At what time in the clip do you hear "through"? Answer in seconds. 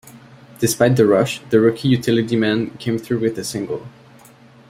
2.97-3.19